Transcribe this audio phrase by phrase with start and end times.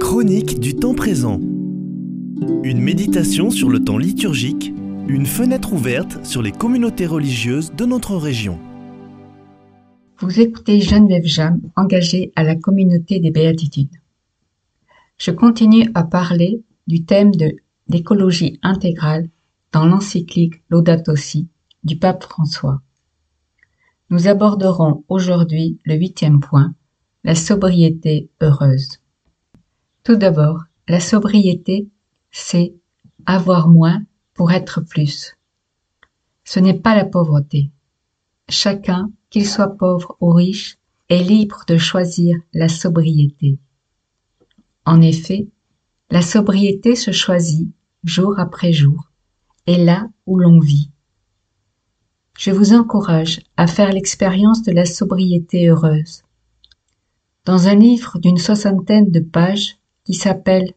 [0.00, 1.38] Chronique du temps présent.
[1.38, 4.72] Une méditation sur le temps liturgique,
[5.06, 8.58] une fenêtre ouverte sur les communautés religieuses de notre région.
[10.18, 14.00] Vous écoutez Geneviève Jam, engagée à la communauté des béatitudes.
[15.18, 17.54] Je continue à parler du thème de
[17.88, 19.28] l'écologie intégrale
[19.72, 21.48] dans l'encyclique Laudato Si
[21.82, 22.80] du pape François.
[24.08, 26.74] Nous aborderons aujourd'hui le huitième point,
[27.24, 29.00] la sobriété heureuse.
[30.02, 31.88] Tout d'abord, la sobriété,
[32.30, 32.74] c'est
[33.24, 35.34] avoir moins pour être plus.
[36.44, 37.70] Ce n'est pas la pauvreté.
[38.50, 40.76] Chacun, qu'il soit pauvre ou riche,
[41.08, 43.58] est libre de choisir la sobriété.
[44.84, 45.48] En effet,
[46.10, 47.70] la sobriété se choisit
[48.04, 49.10] jour après jour,
[49.66, 50.90] et là où l'on vit.
[52.36, 56.23] Je vous encourage à faire l'expérience de la sobriété heureuse.
[57.44, 60.72] Dans un livre d'une soixantaine de pages qui s'appelle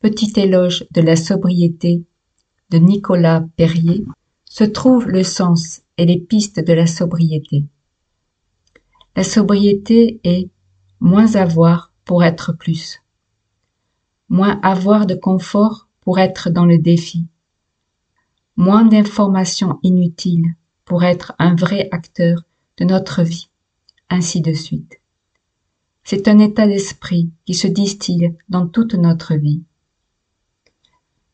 [0.00, 2.04] Petit éloge de la sobriété
[2.68, 4.04] de Nicolas Perrier
[4.44, 7.64] se trouve le sens et les pistes de la sobriété.
[9.16, 10.50] La sobriété est
[11.00, 13.00] moins avoir pour être plus,
[14.28, 17.28] moins avoir de confort pour être dans le défi,
[18.56, 22.42] moins d'informations inutiles pour être un vrai acteur
[22.76, 23.48] de notre vie,
[24.10, 24.99] ainsi de suite.
[26.12, 29.62] C'est un état d'esprit qui se distille dans toute notre vie.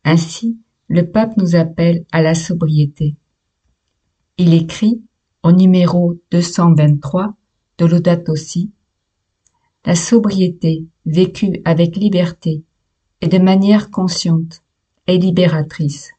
[0.05, 3.16] Ainsi, le pape nous appelle à la sobriété.
[4.36, 5.02] Il écrit
[5.42, 7.34] au numéro 223
[7.78, 8.70] de Laudato Si,
[9.86, 12.62] La sobriété vécue avec liberté
[13.22, 14.62] et de manière consciente
[15.06, 16.10] est libératrice.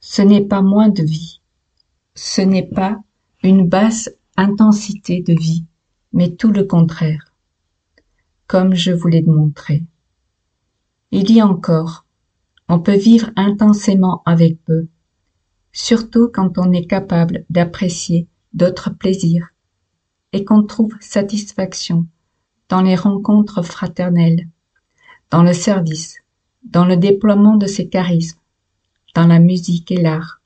[0.00, 1.40] Ce n'est pas moins de vie.
[2.14, 3.00] Ce n'est pas
[3.42, 5.64] une basse intensité de vie,
[6.12, 7.27] mais tout le contraire
[8.48, 9.84] comme je vous l'ai montré.
[11.12, 12.06] Il dit encore,
[12.68, 14.88] on peut vivre intensément avec peu,
[15.70, 19.50] surtout quand on est capable d'apprécier d'autres plaisirs
[20.32, 22.06] et qu'on trouve satisfaction
[22.68, 24.48] dans les rencontres fraternelles,
[25.30, 26.18] dans le service,
[26.62, 28.40] dans le déploiement de ses charismes,
[29.14, 30.40] dans la musique et l'art,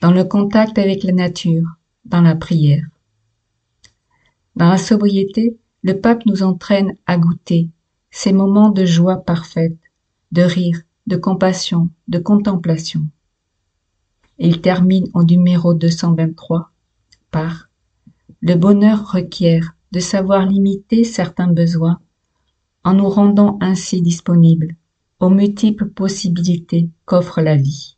[0.00, 1.66] dans le contact avec la nature,
[2.04, 2.84] dans la prière.
[4.56, 7.70] Dans la sobriété, le pape nous entraîne à goûter
[8.10, 9.78] ces moments de joie parfaite,
[10.30, 13.02] de rire, de compassion, de contemplation.
[14.38, 16.70] Il termine au numéro 223
[17.30, 17.68] par
[18.40, 22.00] Le bonheur requiert de savoir limiter certains besoins
[22.84, 24.76] en nous rendant ainsi disponibles
[25.20, 27.96] aux multiples possibilités qu'offre la vie.